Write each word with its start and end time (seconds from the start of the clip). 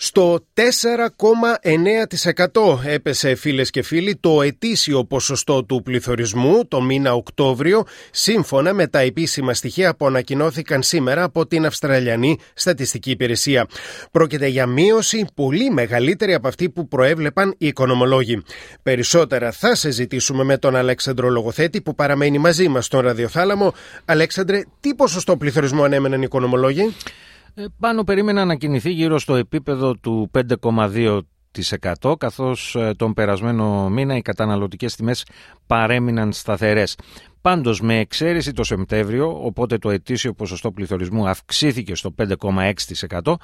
Στο 0.00 0.46
4,9% 0.54 2.78
έπεσε 2.84 3.34
φίλες 3.34 3.70
και 3.70 3.82
φίλοι 3.82 4.16
το 4.16 4.42
ετήσιο 4.42 5.04
ποσοστό 5.04 5.64
του 5.64 5.82
πληθωρισμού 5.82 6.66
το 6.68 6.80
μήνα 6.80 7.14
Οκτώβριο 7.14 7.84
σύμφωνα 8.10 8.72
με 8.72 8.86
τα 8.86 8.98
επίσημα 8.98 9.54
στοιχεία 9.54 9.96
που 9.96 10.06
ανακοινώθηκαν 10.06 10.82
σήμερα 10.82 11.22
από 11.22 11.46
την 11.46 11.66
Αυστραλιανή 11.66 12.38
Στατιστική 12.54 13.10
Υπηρεσία. 13.10 13.66
Πρόκειται 14.10 14.46
για 14.46 14.66
μείωση 14.66 15.24
πολύ 15.34 15.70
μεγαλύτερη 15.70 16.34
από 16.34 16.48
αυτή 16.48 16.70
που 16.70 16.88
προέβλεπαν 16.88 17.54
οι 17.58 17.66
οικονομολόγοι. 17.66 18.42
Περισσότερα 18.82 19.52
θα 19.52 19.74
συζητήσουμε 19.74 20.44
με 20.44 20.58
τον 20.58 20.76
Αλέξανδρο 20.76 21.28
Λογοθέτη 21.28 21.80
που 21.80 21.94
παραμένει 21.94 22.38
μαζί 22.38 22.68
μας 22.68 22.84
στον 22.84 23.00
ραδιοθάλαμο. 23.00 23.74
Αλέξανδρε, 24.04 24.62
τι 24.80 24.94
ποσοστό 24.94 25.36
πληθωρισμού 25.36 25.84
ανέμεναν 25.84 26.20
οι 26.20 26.24
οικονομολόγοι; 26.24 26.94
Ε, 27.58 27.64
πάνω 27.80 28.04
περίμενα 28.04 28.44
να 28.44 28.54
κινηθεί 28.54 28.90
γύρω 28.90 29.18
στο 29.18 29.34
επίπεδο 29.34 29.94
του 29.94 30.30
5,2% 30.60 32.14
καθώς 32.18 32.74
ε, 32.74 32.92
τον 32.96 33.14
περασμένο 33.14 33.88
μήνα 33.88 34.16
οι 34.16 34.22
καταναλωτικές 34.22 34.96
τιμές 34.96 35.26
παρέμειναν 35.66 36.32
σταθερές. 36.32 36.96
Πάντως, 37.48 37.80
με 37.80 37.98
εξαίρεση 37.98 38.52
το 38.52 38.64
Σεπτέμβριο, 38.64 39.44
οπότε 39.44 39.78
το 39.78 39.90
ετήσιο 39.90 40.32
ποσοστό 40.32 40.70
πληθωρισμού 40.70 41.28
αυξήθηκε 41.28 41.94
στο 41.94 42.14
5,6%, 42.18 43.34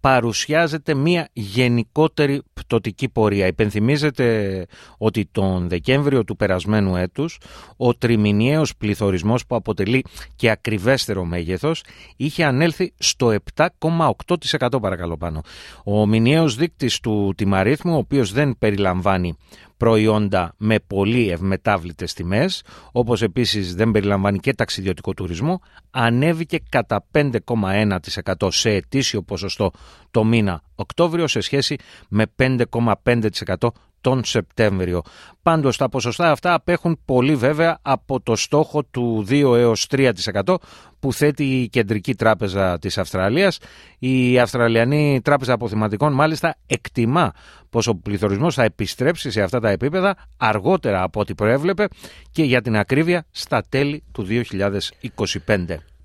παρουσιάζεται 0.00 0.94
μια 0.94 1.28
γενικότερη 1.32 2.42
πτωτική 2.54 3.08
πορεία. 3.08 3.46
Υπενθυμίζεται 3.46 4.66
ότι 4.98 5.28
τον 5.32 5.68
Δεκέμβριο 5.68 6.24
του 6.24 6.36
περασμένου 6.36 6.96
έτους, 6.96 7.38
ο 7.76 7.94
τριμηνιαίος 7.94 8.76
πληθωρισμός 8.76 9.46
που 9.46 9.56
αποτελεί 9.56 10.04
και 10.36 10.50
ακριβέστερο 10.50 11.24
μέγεθος, 11.24 11.84
είχε 12.16 12.44
ανέλθει 12.44 12.92
στο 12.98 13.36
7,8% 13.54 14.80
παρακαλώ 14.80 15.16
πάνω. 15.16 15.40
Ο 15.84 16.06
μηνιαίος 16.06 16.56
δείκτης 16.56 17.00
του 17.00 17.32
τιμαρίθμου, 17.36 17.94
ο 17.94 17.98
οποίος 17.98 18.32
δεν 18.32 18.56
περιλαμβάνει 18.58 19.36
προϊόντα 19.78 20.54
με 20.56 20.78
πολύ 20.86 21.30
ευμετάβλητες 21.30 22.12
τιμές, 22.12 22.62
όπως 22.92 23.22
επίσης 23.22 23.74
δεν 23.74 23.90
περιλαμβάνει 23.90 24.38
και 24.38 24.54
ταξιδιωτικό 24.54 25.14
τουρισμό, 25.14 25.60
ανέβηκε 25.90 26.58
κατά 26.68 27.06
5,1% 27.12 28.48
σε 28.50 28.70
ετήσιο 28.70 29.22
ποσοστό 29.22 29.70
το 30.10 30.24
μήνα 30.24 30.62
Οκτώβριο 30.74 31.26
σε 31.26 31.40
σχέση 31.40 31.76
με 32.08 32.26
5,5% 32.36 33.68
τον 34.00 34.24
Σεπτέμβριο. 34.24 35.02
Πάντως 35.42 35.76
τα 35.76 35.88
ποσοστά 35.88 36.30
αυτά 36.30 36.54
απέχουν 36.54 37.00
πολύ 37.04 37.34
βέβαια 37.34 37.78
από 37.82 38.20
το 38.20 38.36
στόχο 38.36 38.84
του 38.84 39.26
2 39.28 39.56
έως 39.56 39.86
3% 39.90 40.54
που 41.00 41.12
θέτει 41.12 41.44
η 41.44 41.68
Κεντρική 41.68 42.14
Τράπεζα 42.14 42.78
της 42.78 42.98
Αυστραλίας. 42.98 43.58
Η 43.98 44.38
Αυστραλιανή 44.38 45.20
Τράπεζα 45.24 45.52
Αποθυματικών 45.52 46.12
μάλιστα 46.12 46.56
εκτιμά 46.66 47.32
πως 47.70 47.86
ο 47.86 47.94
πληθωρισμός 47.94 48.54
θα 48.54 48.62
επιστρέψει 48.64 49.30
σε 49.30 49.42
αυτά 49.42 49.60
τα 49.60 49.68
επίπεδα 49.68 50.16
αργότερα 50.36 51.02
από 51.02 51.20
ό,τι 51.20 51.34
προέβλεπε 51.34 51.86
και 52.30 52.42
για 52.42 52.62
την 52.62 52.76
ακρίβεια 52.76 53.24
στα 53.30 53.62
τέλη 53.68 54.02
του 54.12 54.26
2025. 55.46 55.64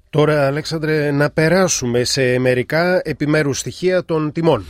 Τώρα, 0.10 0.46
Αλέξανδρε, 0.48 1.12
να 1.12 1.30
περάσουμε 1.30 2.04
σε 2.04 2.40
μερικά 2.40 3.02
επιμέρους 3.04 3.60
στοιχεία 3.60 4.06
των 4.06 4.32
τιμών. 4.32 4.66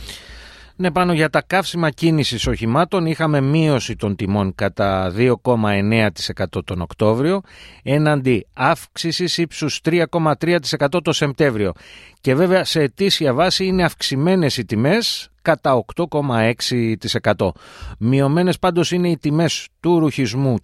Ναι, 0.76 0.90
πάνω 0.90 1.12
για 1.12 1.30
τα 1.30 1.42
καύσιμα 1.42 1.90
κίνησης 1.90 2.46
οχημάτων 2.46 3.06
είχαμε 3.06 3.40
μείωση 3.40 3.96
των 3.96 4.16
τιμών 4.16 4.54
κατά 4.54 5.12
2,9% 5.16 6.10
τον 6.64 6.80
Οκτώβριο 6.80 7.40
έναντι 7.82 8.46
αύξησης 8.52 9.38
ύψους 9.38 9.80
3,3% 9.84 11.02
το 11.02 11.12
Σεπτέμβριο. 11.12 11.72
Και 12.20 12.34
βέβαια 12.34 12.64
σε 12.64 12.80
ετήσια 12.80 13.34
βάση 13.34 13.66
είναι 13.66 13.84
αυξημένες 13.84 14.56
οι 14.56 14.64
τιμές 14.64 15.28
κατά 15.44 15.84
8,6%. 15.94 17.48
Μειωμένες 17.98 18.58
πάντως 18.58 18.92
είναι 18.92 19.08
οι 19.08 19.18
τιμές 19.18 19.68
του 19.80 19.98
ρουχισμού 19.98 20.56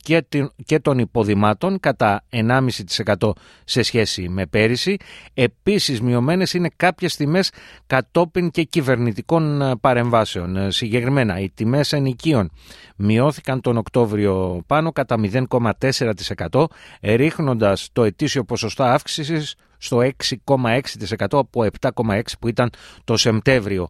και 0.64 0.78
των 0.82 0.98
υποδημάτων 0.98 1.80
κατά 1.80 2.22
1,5% 2.30 3.30
σε 3.64 3.82
σχέση 3.82 4.28
με 4.28 4.46
πέρυσι. 4.46 4.96
Επίσης 5.34 6.00
μειωμένες 6.00 6.54
είναι 6.54 6.70
κάποιες 6.76 7.16
τιμές 7.16 7.50
κατόπιν 7.86 8.50
και 8.50 8.62
κυβερνητικών 8.62 9.62
ε, 9.62 9.76
παρεμβάσεων. 9.76 10.56
Ε, 10.56 10.70
συγκεκριμένα 10.70 11.40
οι 11.40 11.50
τιμές 11.54 11.92
ενοικίων 11.92 12.50
μειώθηκαν 12.96 13.60
τον 13.60 13.76
Οκτώβριο 13.76 14.62
πάνω 14.66 14.92
κατά 14.92 15.16
0,4% 15.48 16.64
ρίχνοντας 17.02 17.88
το 17.92 18.04
ετήσιο 18.04 18.44
ποσοστό 18.44 18.82
αύξησης 18.82 19.54
στο 19.78 19.98
6,6% 20.46 21.26
από 21.30 21.66
7,6% 21.80 22.20
που 22.40 22.48
ήταν 22.48 22.70
το 23.04 23.16
Σεπτέμβριο. 23.16 23.88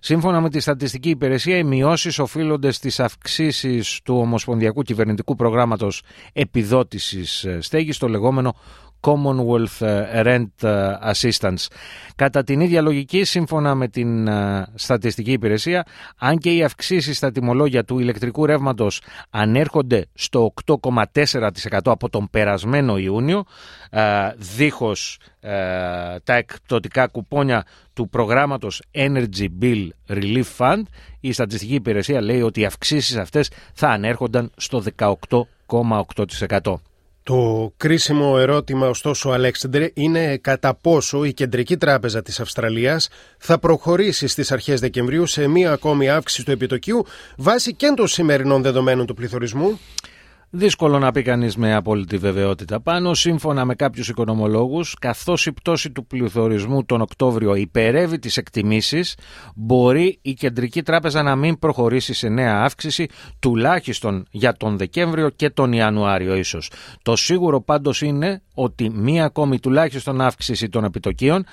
Σύμφωνα 0.00 0.40
με 0.40 0.50
τη 0.50 0.60
Στατιστική 0.60 1.08
Υπηρεσία, 1.10 1.56
οι 1.56 1.64
μειώσεις 1.64 2.18
οφείλονται 2.18 2.70
στις 2.70 3.00
αυξήσεις 3.00 4.00
του 4.04 4.16
Ομοσπονδιακού 4.16 4.82
Κυβερνητικού 4.82 5.34
Προγράμματος 5.34 6.02
Επιδότησης 6.32 7.46
Στέγης, 7.60 7.98
το 7.98 8.08
λεγόμενο 8.08 8.54
Commonwealth 9.00 10.06
Rent 10.24 10.68
Assistance. 11.12 11.66
Κατά 12.16 12.44
την 12.44 12.60
ίδια 12.60 12.82
λογική, 12.82 13.24
σύμφωνα 13.24 13.74
με 13.74 13.88
την 13.88 14.28
ε, 14.28 14.66
Στατιστική 14.74 15.32
Υπηρεσία, 15.32 15.86
αν 16.18 16.38
και 16.38 16.54
οι 16.54 16.64
αυξήσεις 16.64 17.16
στα 17.16 17.30
τιμολόγια 17.30 17.84
του 17.84 17.98
ηλεκτρικού 17.98 18.46
ρεύματος 18.46 19.02
ανέρχονται 19.30 20.06
στο 20.14 20.52
8,4% 20.66 21.78
από 21.84 22.10
τον 22.10 22.28
περασμένο 22.30 22.96
Ιούνιο, 22.96 23.44
ε, 23.90 24.02
δίχως 24.36 25.18
ε, 25.40 25.50
τα 26.24 26.34
εκπτωτικά 26.34 27.06
κουπόνια 27.06 27.64
του 27.98 28.08
προγράμματος 28.08 28.82
Energy 28.94 29.46
Bill 29.60 29.88
Relief 30.08 30.44
Fund, 30.58 30.82
η 31.20 31.32
Στατιστική 31.32 31.74
Υπηρεσία 31.74 32.20
λέει 32.20 32.42
ότι 32.42 32.60
οι 32.60 32.64
αυξήσεις 32.64 33.16
αυτές 33.16 33.50
θα 33.74 33.88
ανέρχονταν 33.88 34.50
στο 34.56 34.82
18,8%. 35.66 36.74
Το 37.22 37.72
κρίσιμο 37.76 38.36
ερώτημα 38.38 38.88
ωστόσο 38.88 39.30
Αλέξανδρε 39.30 39.90
είναι 39.94 40.36
κατά 40.36 40.74
πόσο 40.74 41.24
η 41.24 41.32
Κεντρική 41.32 41.76
Τράπεζα 41.76 42.22
της 42.22 42.40
Αυστραλίας 42.40 43.08
θα 43.38 43.58
προχωρήσει 43.58 44.26
στις 44.26 44.52
αρχές 44.52 44.80
Δεκεμβρίου 44.80 45.26
σε 45.26 45.48
μία 45.48 45.72
ακόμη 45.72 46.08
αύξηση 46.08 46.44
του 46.44 46.50
επιτοκίου 46.50 47.04
βάσει 47.36 47.74
και 47.74 47.92
των 47.96 48.06
σημερινών 48.06 48.62
δεδομένων 48.62 49.06
του 49.06 49.14
πληθωρισμού. 49.14 49.78
Δύσκολο 50.50 50.98
να 50.98 51.12
πει 51.12 51.22
κανείς 51.22 51.56
με 51.56 51.74
απόλυτη 51.74 52.16
βεβαιότητα 52.16 52.80
πάνω. 52.80 53.14
Σύμφωνα 53.14 53.64
με 53.64 53.74
κάποιους 53.74 54.08
οικονομολόγους, 54.08 54.94
καθώς 54.98 55.46
η 55.46 55.52
πτώση 55.52 55.90
του 55.90 56.06
πληθωρισμού 56.06 56.84
τον 56.84 57.00
Οκτώβριο 57.00 57.54
υπερεύει 57.54 58.18
τις 58.18 58.36
εκτιμήσεις, 58.36 59.16
μπορεί 59.54 60.18
η 60.22 60.34
Κεντρική 60.34 60.82
Τράπεζα 60.82 61.22
να 61.22 61.36
μην 61.36 61.58
προχωρήσει 61.58 62.14
σε 62.14 62.28
νέα 62.28 62.62
αύξηση, 62.62 63.06
τουλάχιστον 63.38 64.26
για 64.30 64.52
τον 64.52 64.76
Δεκέμβριο 64.76 65.30
και 65.30 65.50
τον 65.50 65.72
Ιανουάριο 65.72 66.34
ίσως. 66.34 66.70
Το 67.02 67.16
σίγουρο 67.16 67.60
πάντως 67.60 68.02
είναι 68.02 68.42
ότι 68.54 68.90
μία 68.90 69.24
ακόμη 69.24 69.58
τουλάχιστον 69.58 70.20
αύξηση 70.20 70.68
των 70.68 70.84
επιτοκίων 70.84 71.44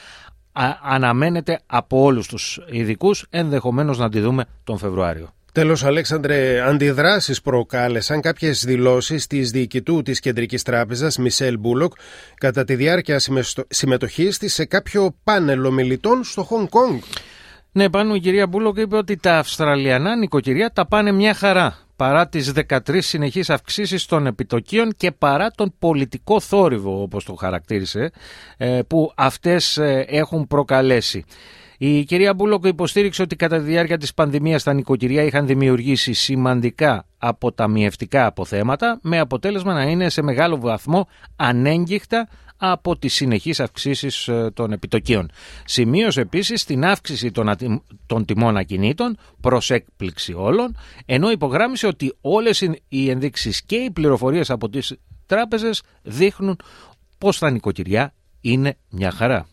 αναμένεται 0.84 1.60
από 1.66 2.02
όλους 2.02 2.28
τους 2.28 2.60
ειδικούς, 2.72 3.26
ενδεχομένως 3.30 3.98
να 3.98 4.10
τη 4.10 4.20
δούμε 4.20 4.46
τον 4.64 4.78
Φεβρουάριο. 4.78 5.30
Τέλος 5.56 5.84
Αλέξανδρε, 5.84 6.62
αντιδράσεις 6.62 7.42
προκάλεσαν 7.42 8.22
κάποιες 8.22 8.66
δηλώσεις 8.66 9.28
της 9.28 9.52
διοικητού 9.52 10.02
της 10.02 10.20
Κεντρικής 10.20 10.64
Τράπεζας 10.64 11.18
Μισελ 11.18 11.60
Μπούλοκ 11.60 11.94
κατά 12.36 12.64
τη 12.64 12.76
διάρκεια 12.76 13.20
συμμετοχής 13.68 14.38
της 14.38 14.54
σε 14.54 14.66
κάποιο 14.66 15.16
πάνελ 15.24 15.66
ομιλητών 15.66 16.24
στο 16.24 16.44
Χονγκ 16.44 16.68
Κόνγκ. 16.68 17.00
Ναι, 17.72 17.90
πάνω 17.90 18.16
η 18.16 18.20
κυρία 18.20 18.48
Μπούλοκ 18.48 18.78
είπε 18.78 18.96
ότι 18.96 19.18
τα 19.18 19.38
Αυστραλιανά 19.38 20.16
νοικοκυριά 20.16 20.72
τα 20.72 20.88
πάνε 20.88 21.12
μια 21.12 21.34
χαρά 21.34 21.78
παρά 21.96 22.28
τις 22.28 22.54
13 22.70 22.78
συνεχείς 22.98 23.50
αυξήσεις 23.50 24.06
των 24.06 24.28
επιτοκίων 24.28 24.92
και 24.98 25.12
παρά 25.12 25.52
τον 25.52 25.74
πολιτικό 25.80 26.40
θόρυβο 26.40 27.02
όπως 27.02 27.26
το 27.26 27.34
χαρακτήρισε 27.34 28.12
ε, 28.58 28.80
που 28.88 29.12
αυτές 29.16 29.78
ε, 29.78 30.06
έχουν 30.08 30.48
προκαλέσει. 30.48 31.26
Η 31.78 32.04
κυρία 32.04 32.34
Μπούλοκο 32.34 32.68
υποστήριξε 32.68 33.22
ότι 33.22 33.36
κατά 33.36 33.58
τη 33.58 33.64
διάρκεια 33.64 33.98
της 33.98 34.14
πανδημίας 34.14 34.64
τα 34.64 34.74
νοικοκυριά 34.74 35.24
είχαν 35.24 35.46
δημιουργήσει 35.46 36.14
σημαντικά 36.14 37.06
αποταμιευτικά 37.18 38.26
αποθέματα 38.26 39.00
με 39.02 39.20
αποτέλεσμα 39.20 39.74
να 39.74 39.84
είναι 39.84 40.10
σε 40.10 40.22
μεγάλο 40.22 40.60
βαθμό 40.60 41.08
ανέγκυχτα 41.36 42.28
από 42.58 42.98
τις 42.98 43.14
συνεχείς 43.14 43.60
αυξήσεις 43.60 44.28
ε, 44.28 44.52
των 44.54 44.72
επιτοκίων. 44.72 45.30
Σημείωσε 45.66 46.22
επίσης 46.22 46.64
την 46.64 46.86
αύξηση 46.86 47.32
των 48.06 48.26
τιμών 48.26 48.58
ακινήτων 48.58 49.18
προς 49.42 49.70
έκπληξη 49.70 50.34
όλων, 50.34 50.78
ενώ 51.06 51.32
υπογράμμισε 51.32 51.88
ότι 51.88 52.14
όλες 52.22 52.70
οι 52.90 53.10
ενδείξεις 53.10 53.64
και 53.64 53.76
οι 53.76 53.92
πληροφορίες 53.92 54.50
από 54.50 54.70
τις 54.70 54.96
τράπεζες 55.26 55.82
δείχνουν 56.02 56.60
πως 57.18 57.40
τα 57.40 57.50
νοικοκυριά 57.50 58.14
είναι 58.42 58.78
μια 58.90 59.12
χαρά. 59.12 59.48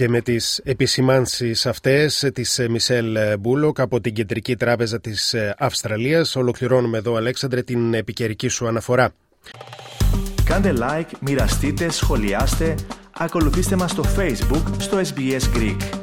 Και 0.00 0.08
με 0.08 0.20
τις 0.20 0.60
επισημάνσεις 0.64 1.66
αυτές 1.66 2.30
της 2.34 2.60
Μισελ 2.68 3.16
Μπούλοκ 3.40 3.80
από 3.80 4.00
την 4.00 4.14
Κεντρική 4.14 4.56
Τράπεζα 4.56 5.00
της 5.00 5.34
Αυστραλίας 5.58 6.36
ολοκληρώνουμε 6.36 6.98
εδώ 6.98 7.14
Αλέξανδρε 7.14 7.62
την 7.62 7.94
επικαιρική 7.94 8.48
σου 8.48 8.66
αναφορά. 8.66 9.12
Κάντε 10.44 10.74
like, 10.78 11.10
μοιραστείτε, 11.20 11.90
σχολιάστε 11.90 12.74
Ακολουθήστε 13.18 13.76
μας 13.76 13.90
στο 13.90 14.04
Facebook 14.16 14.62
στο 14.78 15.00
SBS 15.14 15.56
Greek. 15.56 15.99